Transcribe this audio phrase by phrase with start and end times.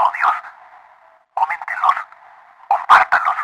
[0.00, 0.32] episodios.
[1.34, 1.96] Coméntenlos,
[2.68, 3.38] compártanlos.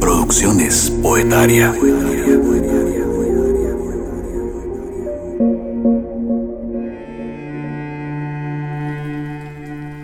[0.00, 1.68] Producciones Poetaria.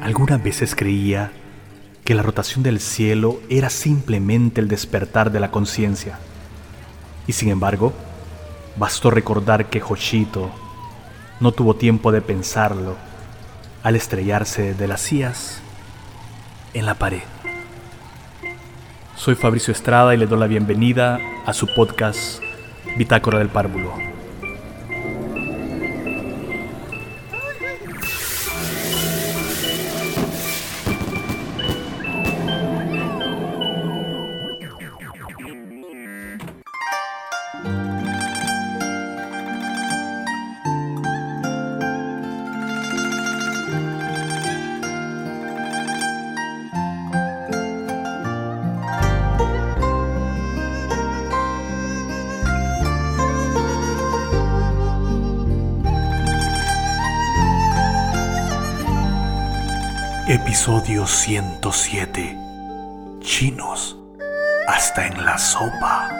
[0.03, 1.32] Algunas veces creía
[2.04, 6.18] que la rotación del cielo era simplemente el despertar de la conciencia.
[7.27, 7.93] Y sin embargo,
[8.77, 10.50] bastó recordar que Joshito
[11.41, 12.97] no tuvo tiempo de pensarlo
[13.83, 15.61] al estrellarse de las sillas
[16.75, 17.23] en la pared.
[19.17, 22.43] Soy Fabricio Estrada y le doy la bienvenida a su podcast
[22.97, 24.07] Bitácora del Párvulo.
[60.69, 62.36] Episodio 107.
[63.20, 63.97] Chinos.
[64.66, 66.17] Hasta en la sopa.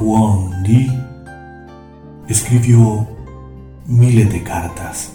[0.00, 0.88] Huang Di
[2.28, 3.04] escribió
[3.86, 5.12] miles de cartas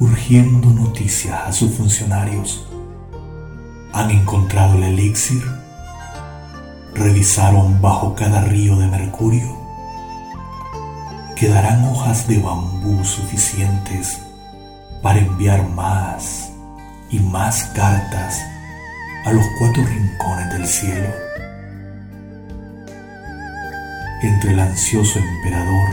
[0.00, 2.66] urgiendo noticias a sus funcionarios.
[3.92, 5.42] Han encontrado el elixir,
[6.94, 9.56] revisaron bajo cada río de mercurio,
[11.36, 14.18] quedarán hojas de bambú suficientes
[15.00, 16.50] para enviar más
[17.08, 18.40] y más cartas
[19.24, 21.26] a los cuatro rincones del cielo.
[24.22, 25.90] Entre el ansioso emperador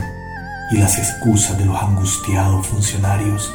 [0.70, 3.52] y las excusas de los angustiados funcionarios,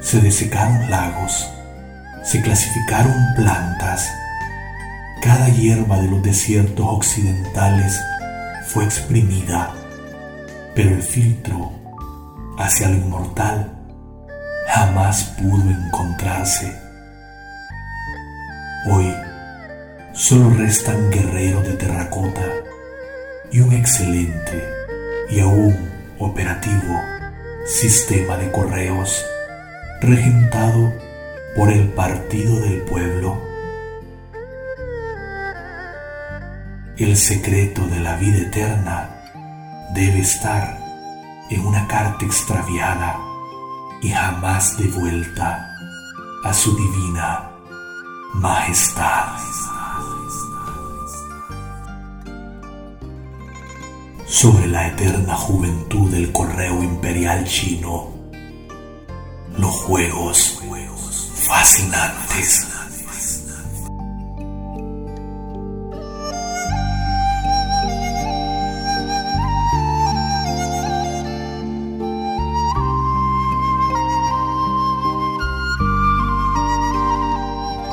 [0.00, 1.48] se desecaron lagos,
[2.24, 4.10] se clasificaron plantas,
[5.22, 7.98] cada hierba de los desiertos occidentales
[8.66, 9.72] fue exprimida,
[10.74, 11.72] pero el filtro
[12.58, 13.72] hacia lo inmortal
[14.68, 16.76] jamás pudo encontrarse.
[18.90, 19.14] Hoy
[20.12, 22.42] solo restan guerreros de terracota
[23.54, 24.68] y un excelente
[25.30, 25.76] y aún
[26.18, 27.00] operativo
[27.64, 29.24] sistema de correos
[30.00, 30.92] regentado
[31.54, 33.40] por el Partido del Pueblo.
[36.96, 39.08] El secreto de la vida eterna
[39.94, 40.76] debe estar
[41.48, 43.20] en una carta extraviada
[44.02, 45.64] y jamás devuelta
[46.42, 47.52] a su divina
[48.32, 49.28] majestad.
[54.33, 58.09] Sobre la eterna juventud del correo imperial chino,
[59.57, 60.59] los juegos
[61.33, 62.69] fascinantes.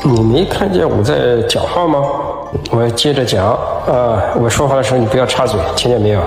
[0.08, 2.29] 你没看见我在讲话吗？
[2.70, 4.34] 我接着讲啊！
[4.36, 6.20] 我说话的时候你不要插嘴，听见没有？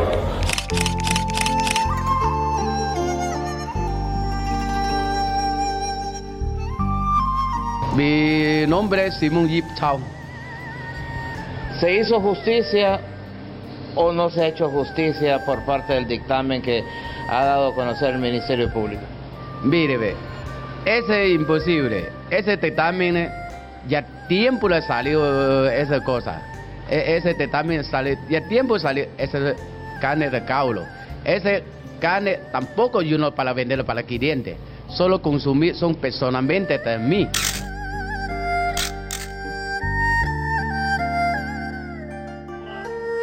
[7.96, 10.00] Mi nombre es Simón Yip Chao.
[11.80, 13.00] ¿Se hizo justicia
[13.96, 16.84] o no se ha hecho justicia por parte del dictamen que
[17.30, 19.02] ha dado a conocer el Ministerio Público?
[19.64, 20.16] Mire, ve,
[20.86, 22.10] ese es imposible.
[22.30, 23.30] Ese dictamen
[23.89, 26.43] ya tiempo le salió eh, esa cosa.
[26.89, 29.55] E- ese dictamen salió, ya tiempo salió ese
[30.01, 30.85] carne de caulo.
[31.25, 31.63] Ese
[32.01, 34.57] carne tampoco yo no para venderlo para cliente.
[34.89, 37.29] Solo consumir son personalmente de mí.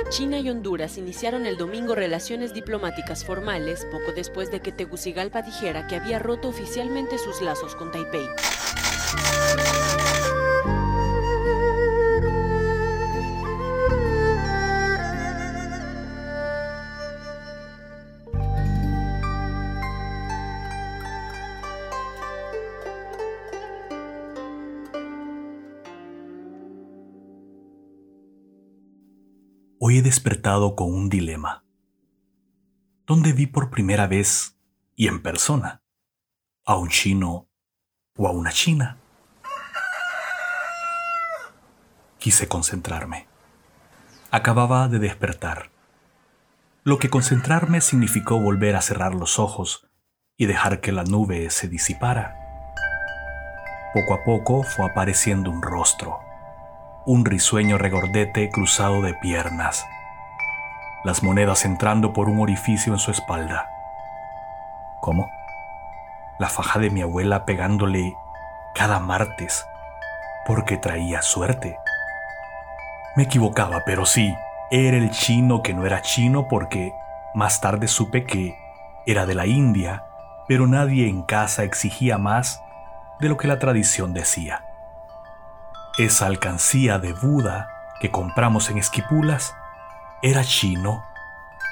[0.10, 5.88] China y Honduras iniciaron el domingo relaciones diplomáticas formales poco después de que Tegucigalpa dijera
[5.88, 8.28] que había roto oficialmente sus lazos con Taipei.
[30.02, 31.64] Despertado con un dilema.
[33.06, 34.58] ¿Dónde vi por primera vez
[34.96, 35.82] y en persona
[36.66, 37.50] a un chino
[38.16, 38.98] o a una china?
[42.20, 43.28] Quise concentrarme.
[44.30, 45.72] Acababa de despertar.
[46.84, 49.88] Lo que concentrarme significó volver a cerrar los ojos
[50.38, 52.38] y dejar que la nube se disipara.
[53.94, 56.20] Poco a poco fue apareciendo un rostro,
[57.06, 59.88] un risueño regordete cruzado de piernas,
[61.04, 63.70] las monedas entrando por un orificio en su espalda.
[65.00, 65.32] ¿Cómo?
[66.38, 68.16] La faja de mi abuela pegándole
[68.76, 69.66] cada martes
[70.46, 71.80] porque traía suerte.
[73.16, 74.36] Me equivocaba, pero sí,
[74.70, 76.94] era el chino que no era chino porque
[77.34, 78.56] más tarde supe que
[79.08, 80.06] era de la India,
[80.48, 82.64] pero nadie en casa exigía más
[83.20, 84.71] de lo que la tradición decía.
[86.02, 87.70] Esa alcancía de Buda
[88.00, 89.56] que compramos en Esquipulas
[90.24, 91.06] era chino,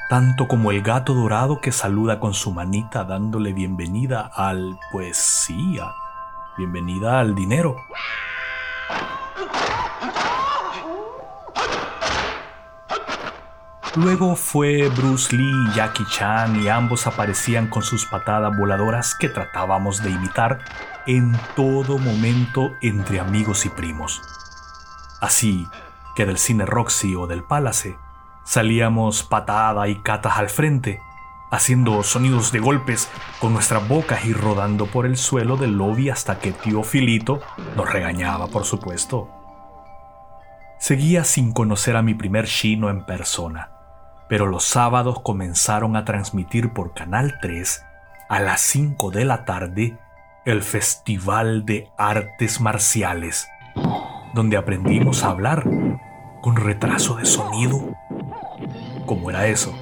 [0.07, 5.79] tanto como el gato dorado que saluda con su manita dándole bienvenida al, pues sí,
[6.59, 7.75] bienvenida al dinero.
[13.95, 19.29] Luego fue Bruce Lee y Jackie Chan y ambos aparecían con sus patadas voladoras que
[19.29, 20.59] tratábamos de imitar
[21.07, 24.21] en todo momento entre amigos y primos.
[25.19, 25.67] Así
[26.15, 27.97] que del cine Roxy o del Palace
[28.45, 31.01] salíamos patada y catas al frente,
[31.49, 33.09] haciendo sonidos de golpes
[33.39, 37.41] con nuestras bocas y rodando por el suelo del lobby hasta que tío Filito
[37.75, 39.29] nos regañaba, por supuesto.
[40.79, 43.78] Seguía sin conocer a mi primer chino en persona
[44.29, 47.83] pero los sábados comenzaron a transmitir por Canal 3
[48.29, 49.97] a las 5 de la tarde
[50.45, 53.49] el Festival de Artes Marciales,
[54.33, 55.67] donde aprendimos a hablar
[56.41, 57.95] con retraso de sonido.
[59.05, 59.73] ¿Cómo era eso?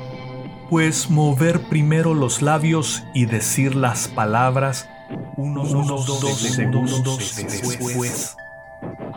[0.70, 4.90] Pues mover primero los labios y decir las palabras
[5.36, 8.38] unos, dos segundos después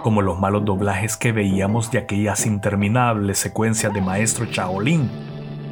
[0.03, 5.11] como los malos doblajes que veíamos de aquellas interminables secuencias de Maestro Shaolin,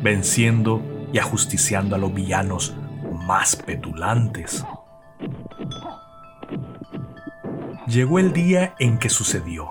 [0.03, 0.83] venciendo
[1.13, 2.75] y ajusticiando a los villanos
[3.27, 4.65] más petulantes.
[7.87, 9.71] Llegó el día en que sucedió.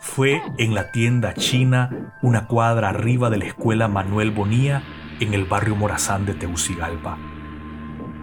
[0.00, 4.82] Fue en la tienda china, una cuadra arriba de la escuela Manuel Bonía,
[5.18, 7.18] en el barrio Morazán de Tegucigalpa.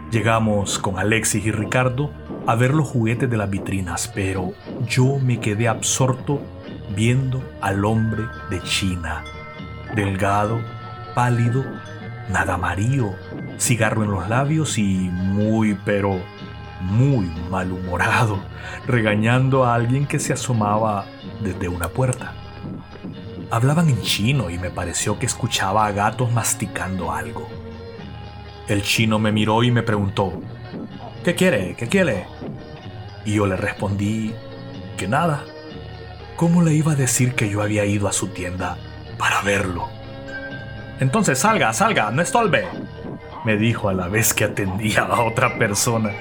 [0.09, 2.11] Llegamos con Alexis y Ricardo
[2.45, 4.53] a ver los juguetes de las vitrinas, pero
[4.87, 6.41] yo me quedé absorto
[6.95, 9.23] viendo al hombre de China.
[9.95, 10.59] Delgado,
[11.15, 11.63] pálido,
[12.29, 13.13] nada amarillo,
[13.57, 16.19] cigarro en los labios y muy, pero
[16.81, 18.39] muy malhumorado,
[18.87, 21.05] regañando a alguien que se asomaba
[21.41, 22.33] desde una puerta.
[23.51, 27.47] Hablaban en chino y me pareció que escuchaba a gatos masticando algo.
[28.67, 30.41] El chino me miró y me preguntó,
[31.23, 31.73] ¿Qué quiere?
[31.75, 32.25] ¿Qué quiere?
[33.23, 34.33] Y yo le respondí
[34.97, 35.45] que nada.
[36.35, 38.77] ¿Cómo le iba a decir que yo había ido a su tienda
[39.17, 39.87] para verlo?
[40.99, 42.65] Entonces salga, salga, no estolbe,
[43.45, 46.11] me dijo a la vez que atendía a otra persona.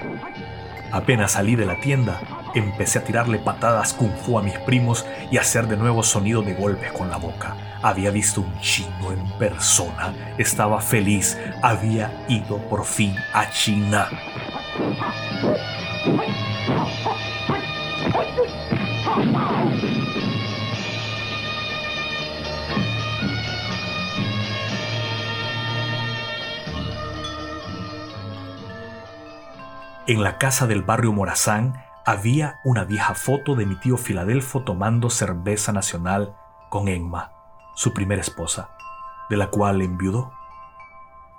[0.93, 2.21] Apenas salí de la tienda,
[2.55, 6.55] empecé a tirarle patadas kung fu a mis primos y hacer de nuevo sonido de
[6.55, 7.57] golpes con la boca.
[7.83, 14.09] Había visto un chino en persona, estaba feliz, había ido por fin a China.
[14.75, 14.97] En
[30.23, 35.73] la casa del barrio Morazán había una vieja foto de mi tío Filadelfo tomando cerveza
[35.73, 36.35] nacional
[36.71, 37.33] con Emma,
[37.75, 38.71] su primera esposa,
[39.29, 40.33] de la cual enviudó.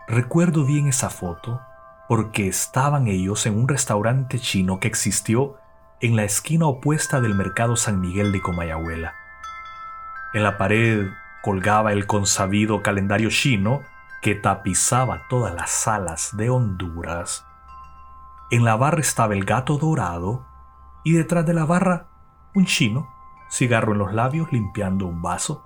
[0.08, 1.60] Recuerdo bien esa foto
[2.08, 5.58] porque estaban ellos en un restaurante chino que existió
[6.02, 9.16] en la esquina opuesta del mercado San Miguel de Comayagüela.
[10.34, 11.08] En la pared
[11.42, 13.82] colgaba el consabido calendario chino
[14.22, 17.46] que tapizaba todas las salas de Honduras.
[18.52, 20.46] En la barra estaba el gato dorado
[21.04, 22.08] y detrás de la barra
[22.56, 23.14] un chino,
[23.50, 25.66] cigarro en los labios limpiando un vaso.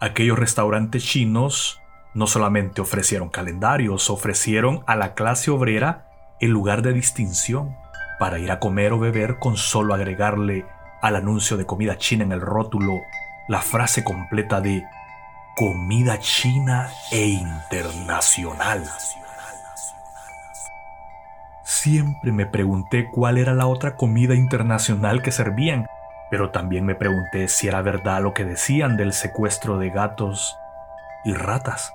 [0.00, 1.80] Aquellos restaurantes chinos
[2.14, 6.06] no solamente ofrecieron calendarios, ofrecieron a la clase obrera
[6.40, 7.76] el lugar de distinción
[8.18, 10.64] para ir a comer o beber con solo agregarle
[11.02, 12.92] al anuncio de comida china en el rótulo
[13.48, 14.84] la frase completa de
[15.56, 18.84] comida china e internacional.
[21.62, 25.86] Siempre me pregunté cuál era la otra comida internacional que servían,
[26.30, 30.56] Pero también me pregunté si era verdad lo que decían del secuestro de gatos
[31.24, 31.92] y ratas.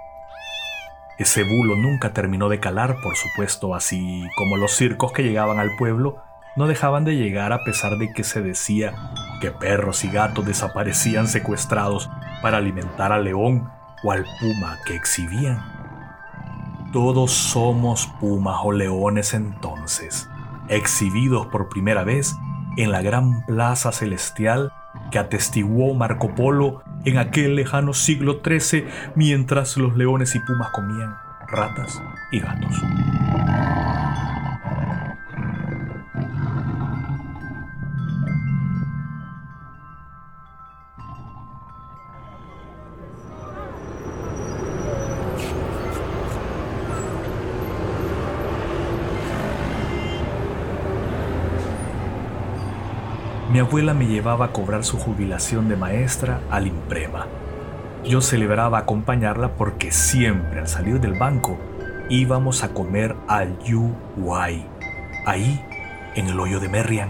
[1.19, 5.75] Ese bulo nunca terminó de calar, por supuesto, así como los circos que llegaban al
[5.75, 6.15] pueblo
[6.55, 8.93] no dejaban de llegar a pesar de que se decía
[9.41, 12.09] que perros y gatos desaparecían secuestrados
[12.41, 13.69] para alimentar al león
[14.01, 15.61] o al puma que exhibían.
[16.93, 20.29] Todos somos pumas o leones entonces,
[20.69, 22.33] exhibidos por primera vez
[22.77, 24.71] en la gran plaza celestial
[25.11, 31.15] que atestiguó Marco Polo en aquel lejano siglo XIII mientras los leones y pumas comían
[31.47, 32.01] ratas
[32.31, 32.81] y gatos.
[53.69, 57.27] Abuela me llevaba a cobrar su jubilación de maestra al Imprema.
[58.03, 61.55] Yo celebraba acompañarla porque siempre al salir del banco
[62.09, 64.65] íbamos a comer al Yu Wai,
[65.27, 65.63] ahí
[66.15, 67.09] en el hoyo de Merriam.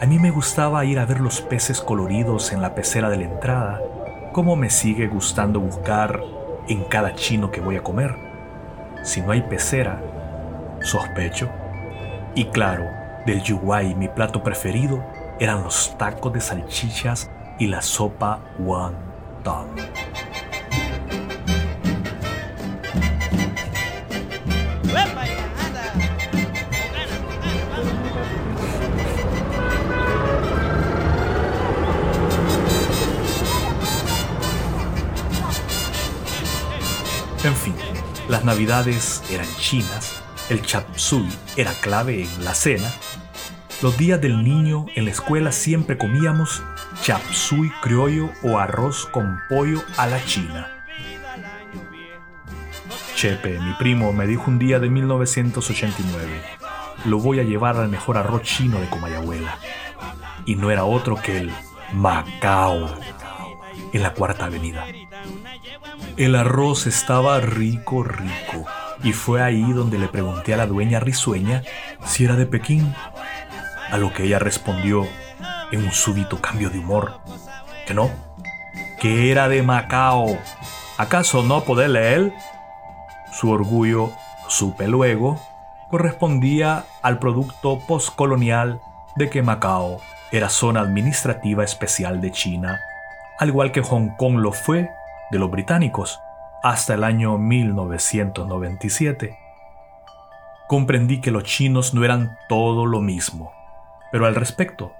[0.00, 3.26] A mí me gustaba ir a ver los peces coloridos en la pecera de la
[3.26, 3.80] entrada,
[4.32, 6.24] como me sigue gustando buscar
[6.66, 8.16] en cada chino que voy a comer.
[9.04, 10.02] Si no hay pecera,
[10.80, 11.48] sospecho.
[12.34, 12.84] Y claro,
[13.26, 15.04] del Yuwai mi plato preferido
[15.38, 19.66] eran los tacos de salchichas y la sopa wonton.
[37.44, 37.74] En fin,
[38.28, 42.92] las navidades eran chinas, el chapsui era clave en la cena
[43.82, 46.62] los días del niño en la escuela siempre comíamos
[47.02, 50.72] chapsui criollo o arroz con pollo a la china.
[53.14, 56.40] Chepe, mi primo, me dijo un día de 1989,
[57.06, 59.58] lo voy a llevar al mejor arroz chino de Comayagüela.
[60.44, 61.50] Y no era otro que el
[61.92, 62.88] Macao,
[63.92, 64.84] en la cuarta avenida.
[66.16, 68.66] El arroz estaba rico, rico,
[69.02, 71.62] y fue ahí donde le pregunté a la dueña risueña
[72.04, 72.94] si era de Pekín
[73.90, 75.06] a lo que ella respondió
[75.72, 77.20] en un súbito cambio de humor,
[77.86, 78.10] que no,
[79.00, 80.38] que era de Macao.
[80.98, 82.32] ¿Acaso no poder leer?
[83.32, 84.12] Su orgullo,
[84.48, 85.38] supe luego,
[85.90, 88.80] correspondía al producto postcolonial
[89.16, 90.00] de que Macao
[90.32, 92.80] era zona administrativa especial de China,
[93.38, 94.90] al igual que Hong Kong lo fue
[95.30, 96.20] de los británicos
[96.62, 99.38] hasta el año 1997.
[100.66, 103.52] Comprendí que los chinos no eran todo lo mismo
[104.12, 104.92] pero al respecto,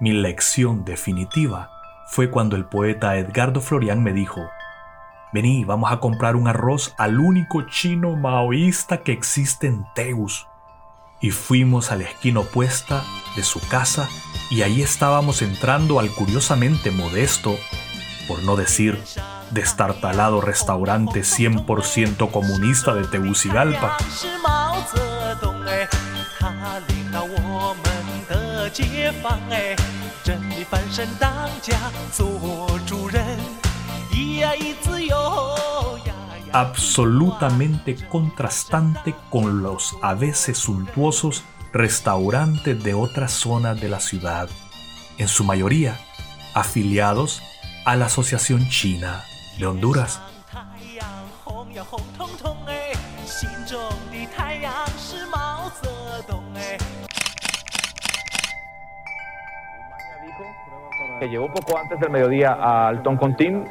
[0.00, 1.70] mi lección definitiva
[2.06, 4.50] fue cuando el poeta Edgardo Florian me dijo,
[5.32, 10.46] vení, vamos a comprar un arroz al único chino maoísta que existe en Teus.
[11.20, 13.04] Y fuimos a la esquina opuesta
[13.36, 14.08] de su casa
[14.50, 17.56] y ahí estábamos entrando al curiosamente modesto,
[18.26, 19.00] por no decir
[19.52, 23.96] destartalado restaurante 100% comunista de Tegucigalpa.
[36.52, 44.48] Absolutamente contrastante con los a veces suntuosos restaurantes de otras zonas de la ciudad,
[45.18, 45.98] en su mayoría
[46.54, 47.42] afiliados
[47.84, 49.24] a la Asociación China
[49.58, 50.20] de Honduras.
[61.22, 63.62] Que llegó poco antes del mediodía al Toncontín,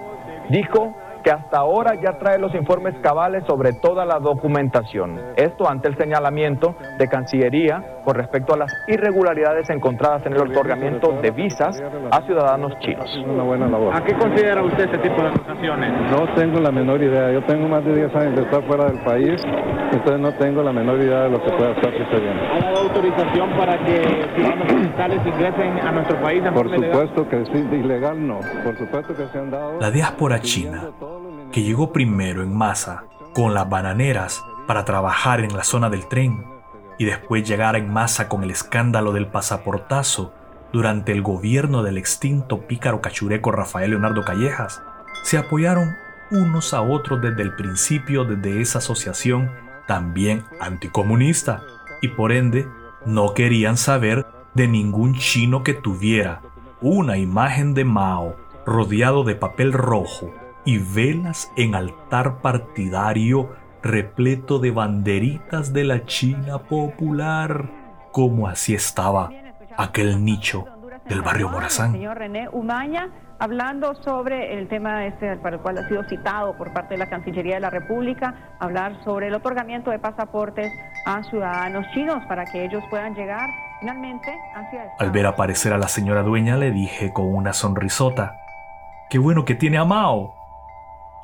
[0.47, 5.19] dijo que hasta ahora ya trae los informes cabales sobre toda la documentación.
[5.35, 11.11] Esto ante el señalamiento de Cancillería con respecto a las irregularidades encontradas en el otorgamiento
[11.21, 13.09] de visas a ciudadanos chinos.
[13.25, 13.95] Una buena labor.
[13.95, 16.11] ¿A qué considera usted este tipo de acusaciones?
[16.11, 17.31] No tengo la menor idea.
[17.31, 19.41] Yo tengo más de 10 años de estar fuera del país,
[19.91, 22.41] entonces no tengo la menor idea de lo que pueda estar sucediendo.
[22.53, 24.01] ¿Ha dado autorización para que
[24.35, 26.43] ciudadanos ingresen a nuestro país?
[26.53, 28.39] Por supuesto que sí, ilegal no.
[28.63, 29.79] Por supuesto que se han dado...
[29.79, 30.89] La diáspora china
[31.51, 33.03] que llegó primero en masa
[33.33, 36.45] con las bananeras para trabajar en la zona del tren
[36.97, 40.33] y después llegar en masa con el escándalo del pasaportazo
[40.71, 44.81] durante el gobierno del extinto pícaro cachureco Rafael Leonardo Callejas,
[45.23, 45.95] se apoyaron
[46.31, 49.51] unos a otros desde el principio desde esa asociación
[49.87, 51.63] también anticomunista
[52.01, 52.67] y por ende
[53.05, 56.41] no querían saber de ningún chino que tuviera
[56.81, 60.33] una imagen de Mao rodeado de papel rojo
[60.65, 63.49] y velas en altar partidario
[63.81, 67.69] repleto de banderitas de la China popular,
[68.11, 69.31] como así estaba
[69.77, 70.65] aquel nicho
[71.07, 71.93] del barrio Morazán.
[71.93, 76.71] Señor René Umaña, hablando sobre el tema este para el cual ha sido citado por
[76.73, 80.71] parte de la Cancillería de la República, hablar sobre el otorgamiento de pasaportes
[81.05, 83.49] a ciudadanos chinos para que ellos puedan llegar
[83.79, 84.91] finalmente hacia...
[84.99, 88.37] Al ver aparecer a la señora dueña le dije con una sonrisota,
[89.09, 90.40] qué bueno que tiene a Mao.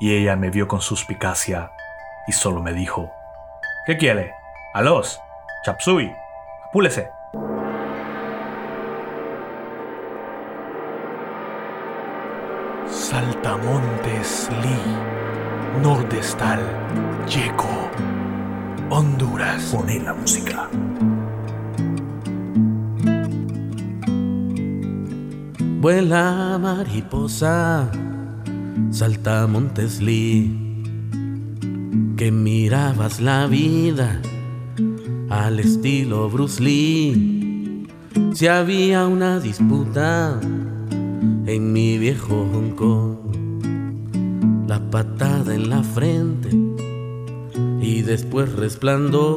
[0.00, 1.72] Y ella me vio con suspicacia
[2.26, 3.12] y solo me dijo,
[3.86, 4.32] ¿qué quiere?
[4.74, 5.20] ¡Alos!
[5.64, 6.14] ¡Chapsui!
[6.68, 7.10] ¡Apúlese!
[12.90, 16.60] Saltamontes Lee, Nordestal,
[17.26, 17.90] Yeco,
[18.90, 19.62] Honduras.
[19.72, 20.68] Pone la música.
[25.80, 27.90] Vuela mariposa,
[28.98, 30.50] Saltamontes Lee,
[32.16, 34.20] que mirabas la vida
[35.30, 37.86] al estilo Bruce Lee.
[38.32, 40.40] Si había una disputa
[41.46, 42.74] en mi viejo Hong
[44.66, 46.50] la patada en la frente
[47.80, 49.36] y después resplandor.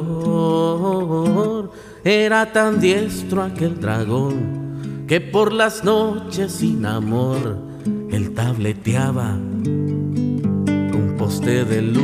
[2.02, 7.70] Era tan diestro aquel dragón que por las noches sin amor
[8.12, 12.02] él tableteaba un poste de luz.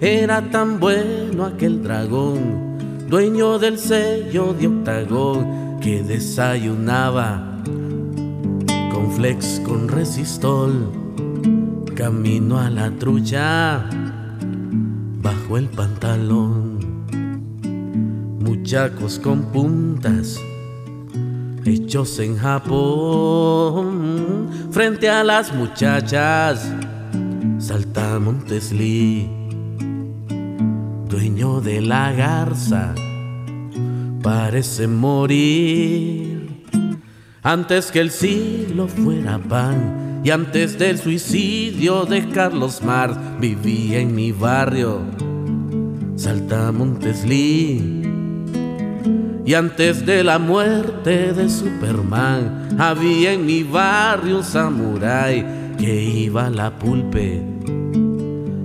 [0.00, 7.62] Era tan bueno aquel dragón, dueño del sello de octagón, que desayunaba
[8.92, 10.90] con flex con resistol,
[11.94, 13.88] camino a la trucha
[15.22, 17.04] bajo el pantalón,
[18.40, 20.40] muchachos con puntas
[21.66, 23.88] hechos en Japón,
[24.70, 26.70] frente a las muchachas,
[27.58, 29.28] Saltamontes Lee,
[31.08, 32.94] dueño de la garza,
[34.22, 36.64] parece morir.
[37.42, 44.14] Antes que el siglo fuera pan y antes del suicidio de Carlos Marx vivía en
[44.14, 45.00] mi barrio,
[46.16, 47.95] Saltamontes Lee
[49.46, 56.46] y antes de la muerte de Superman, había en mi barrio un samurái que iba
[56.46, 57.40] a la pulpe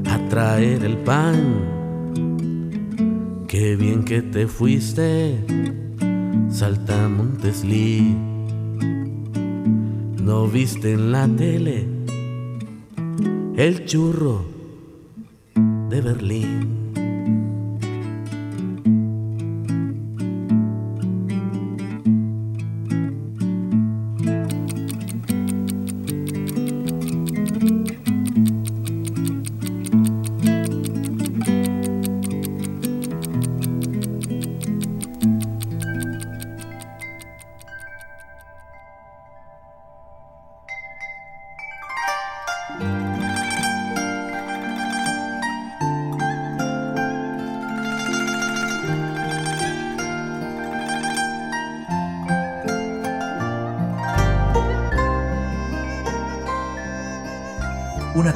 [0.10, 1.38] a traer el pan.
[3.48, 5.38] Qué bien que te fuiste,
[6.50, 8.17] Saltamontes Lee.
[10.24, 11.86] No viste en la tele
[13.56, 14.46] el churro
[15.89, 16.81] de Berlín.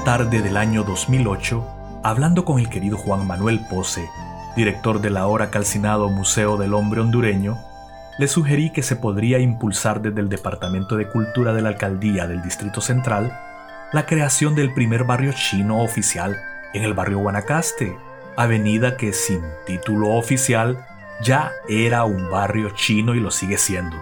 [0.05, 1.65] Tarde del año 2008,
[2.03, 4.07] hablando con el querido Juan Manuel Pose,
[4.55, 7.57] director del ahora calcinado Museo del Hombre Hondureño,
[8.19, 12.43] le sugerí que se podría impulsar desde el Departamento de Cultura de la Alcaldía del
[12.43, 13.35] Distrito Central
[13.93, 16.37] la creación del primer barrio chino oficial
[16.75, 17.97] en el barrio Guanacaste,
[18.37, 20.85] avenida que sin título oficial
[21.23, 23.97] ya era un barrio chino y lo sigue siendo.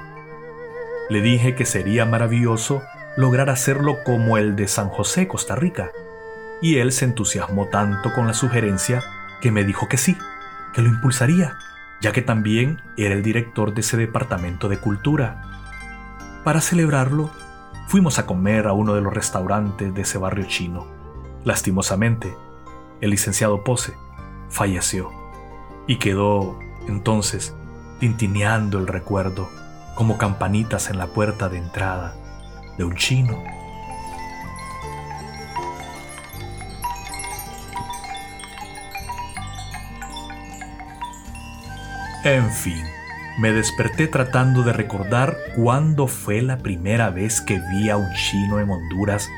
[1.09, 2.81] Le dije que sería maravilloso
[3.15, 5.91] lograr hacerlo como el de San José, Costa Rica.
[6.61, 9.03] Y él se entusiasmó tanto con la sugerencia
[9.41, 10.17] que me dijo que sí,
[10.73, 11.57] que lo impulsaría,
[12.01, 15.41] ya que también era el director de ese departamento de cultura.
[16.43, 17.29] Para celebrarlo,
[17.87, 20.87] fuimos a comer a uno de los restaurantes de ese barrio chino.
[21.43, 22.33] Lastimosamente,
[23.01, 23.93] el licenciado Pose
[24.49, 25.11] falleció
[25.87, 27.53] y quedó entonces
[27.99, 29.49] tintineando el recuerdo
[29.95, 32.15] como campanitas en la puerta de entrada
[32.77, 33.43] de un chino.
[42.23, 42.81] En fin,
[43.37, 48.59] me desperté tratando de recordar cuándo fue la primera vez que vi a un chino
[48.61, 49.29] en Honduras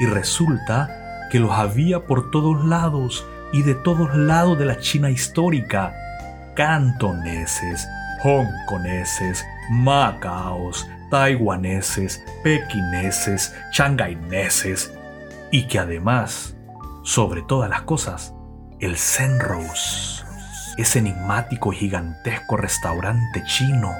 [0.00, 0.88] y resulta
[1.30, 5.94] que los había por todos lados y de todos lados de la China histórica.
[6.56, 7.86] Cantoneses,
[8.24, 14.92] hongkoneses, macaos, taiwaneses, pequineses, changaineses
[15.52, 16.56] y que además,
[17.04, 18.34] sobre todas las cosas,
[18.80, 20.24] el Senrose,
[20.76, 23.94] ese enigmático y gigantesco restaurante chino,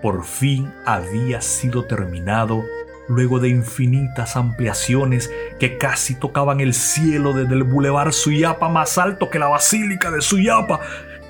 [0.00, 2.62] por fin había sido terminado
[3.08, 9.28] luego de infinitas ampliaciones que casi tocaban el cielo desde el bulevar Suyapa más alto
[9.28, 10.78] que la basílica de Suyapa.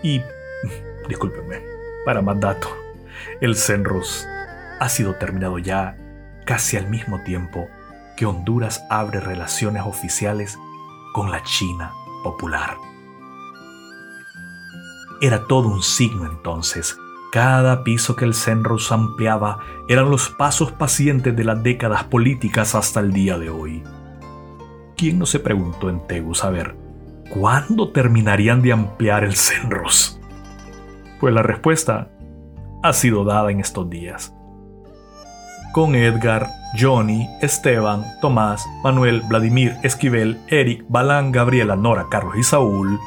[0.02, 0.20] Y,
[1.08, 1.62] discúlpenme,
[2.04, 2.37] para más
[3.40, 4.26] el Senros
[4.85, 5.97] ha sido terminado ya
[6.44, 7.68] casi al mismo tiempo
[8.18, 10.59] que Honduras abre relaciones oficiales
[11.14, 11.90] con la China
[12.23, 12.77] popular.
[15.23, 16.99] Era todo un signo entonces
[17.33, 23.01] cada piso que el Senros ampliaba eran los pasos pacientes de las décadas políticas hasta
[23.01, 23.83] el día de hoy.
[24.99, 26.77] ¿Quién no se preguntó en Tegus a ver
[27.31, 30.20] cuándo terminarían de ampliar el Senros?
[31.20, 32.11] Pues la respuesta
[32.83, 34.35] ha sido dada en estos días.
[35.74, 43.00] Con Edgar, Johnny, Esteban, Tomás, Manuel, Vladimir, Esquivel, Eric, Balán, Gabriela, Nora, Carlos y Saúl,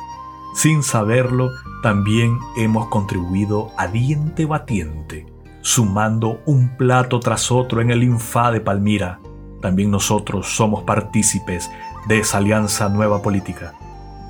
[0.53, 1.51] sin saberlo,
[1.81, 5.25] también hemos contribuido a diente batiente,
[5.61, 9.21] sumando un plato tras otro en el Infa de Palmira.
[9.61, 11.71] También nosotros somos partícipes
[12.09, 13.75] de esa alianza nueva política.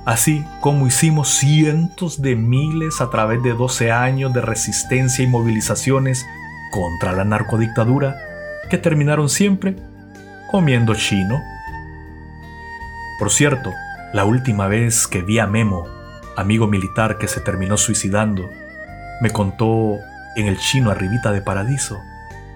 [0.06, 6.24] Así como hicimos cientos de miles a través de 12 años de resistencia y movilizaciones
[6.70, 8.27] contra la narcodictadura,
[8.68, 9.76] que terminaron siempre
[10.50, 11.40] comiendo chino.
[13.18, 13.72] Por cierto,
[14.12, 15.86] la última vez que vi a Memo
[16.38, 18.48] amigo militar que se terminó suicidando,
[19.20, 19.96] me contó
[20.36, 21.98] en el chino Arribita de Paradiso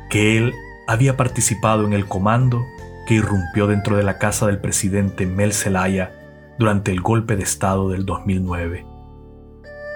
[0.08, 0.54] que él
[0.86, 2.64] había participado en el comando
[3.06, 6.12] que irrumpió dentro de la casa del presidente Mel Zelaya
[6.58, 8.86] durante el golpe de Estado del 2009.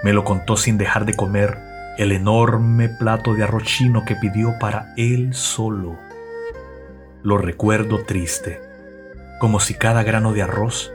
[0.03, 1.57] Me lo contó sin dejar de comer
[1.97, 5.97] el enorme plato de arroz chino que pidió para él solo.
[7.23, 8.61] Lo recuerdo triste,
[9.39, 10.91] como si cada grano de arroz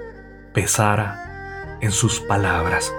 [0.53, 2.93] pesara en sus palabras.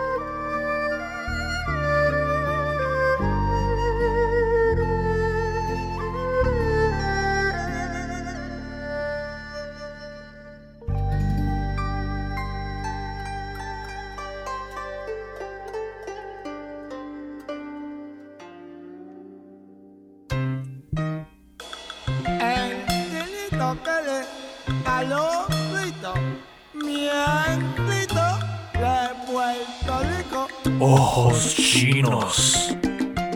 [30.80, 32.76] Ojos chinos.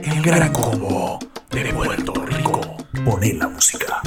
[0.03, 1.17] El gran combo
[1.49, 2.77] de Puerto Rico.
[3.05, 4.01] Pone la música.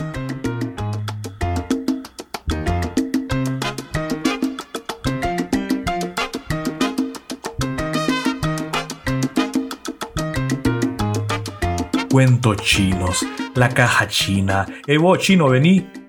[12.10, 15.99] Cuentos chinos, la caja china, Evo chino, vení.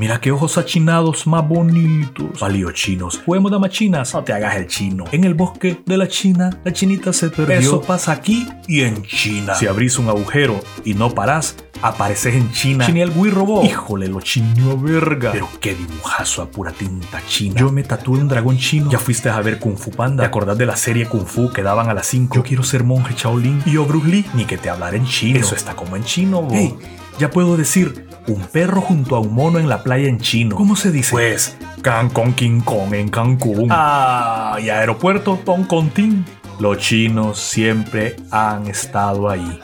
[0.00, 2.38] Mira qué ojos achinados más bonitos.
[2.40, 3.20] Palíos chinos.
[3.22, 4.14] Juguemos damas chinas.
[4.14, 5.04] No te hagas el chino.
[5.12, 7.58] En el bosque de la China, la chinita se perdió.
[7.58, 9.54] Eso pasa aquí y en China.
[9.54, 12.86] Si abrís un agujero y no parás, apareces en China.
[12.86, 13.62] Chini el Wii robó.
[13.62, 15.32] Híjole, lo chino verga.
[15.32, 17.60] Pero qué dibujazo a pura tinta china.
[17.60, 18.90] Yo me tatué un dragón chino.
[18.90, 20.22] Ya fuiste a ver Kung Fu Panda.
[20.22, 22.36] ¿Te acordás de la serie Kung Fu que daban a las 5?
[22.36, 23.62] Yo quiero ser monje Shaolin.
[23.66, 24.24] Y yo Bruce Lee.
[24.32, 25.38] Ni que te hablar en chino.
[25.38, 26.54] Eso está como en chino, bo.
[26.54, 26.74] Hey,
[27.20, 30.56] ya puedo decir un perro junto a un mono en la playa en chino.
[30.56, 31.12] ¿Cómo se dice?
[31.12, 33.68] Pues, Cancún King Kong en Cancún.
[33.70, 36.24] Ah, y aeropuerto Tong Tin.
[36.58, 39.60] Los chinos siempre han estado ahí.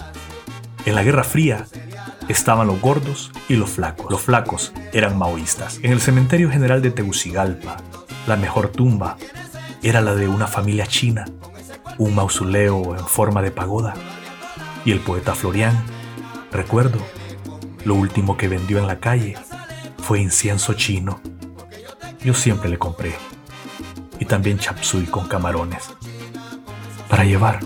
[0.84, 1.66] En la Guerra Fría
[2.28, 4.10] estaban los gordos y los flacos.
[4.10, 5.80] Los flacos eran maoístas.
[5.82, 7.78] En el cementerio general de Tegucigalpa,
[8.26, 9.16] la mejor tumba
[9.82, 11.24] era la de una familia china,
[11.98, 13.94] un mausoleo en forma de pagoda.
[14.84, 15.74] Y el poeta Florian,
[16.52, 16.98] recuerdo,
[17.86, 19.36] lo último que vendió en la calle
[19.98, 21.20] fue incienso chino.
[22.20, 23.14] Yo siempre le compré.
[24.18, 25.84] Y también chapsui con camarones.
[27.08, 27.60] Para llevar.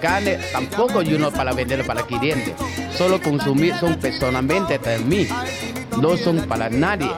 [0.00, 2.54] Carne tampoco yo no para venderlo para clientes,
[2.96, 5.26] solo consumir son personalmente para mí,
[6.00, 7.10] no son para nadie.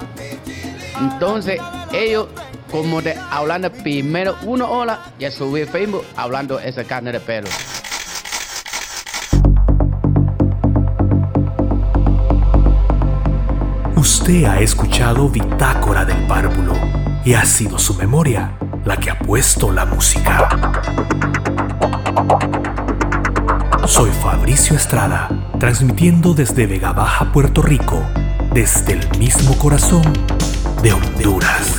[1.00, 1.60] Entonces
[1.92, 2.28] ellos
[2.70, 7.48] como de hablando primero una hora ya subí Facebook hablando esa carne de perro.
[13.96, 16.74] Usted ha escuchado Bitácora del Párvulo
[17.24, 18.52] y ha sido su memoria
[18.84, 21.49] la que ha puesto la música.
[23.86, 28.02] Soy Fabricio Estrada, transmitiendo desde Vega Baja, Puerto Rico,
[28.52, 30.02] desde el mismo corazón
[30.82, 31.76] de Honduras.